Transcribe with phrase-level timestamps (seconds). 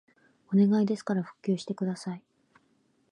[0.51, 2.23] お願いですから復旧してください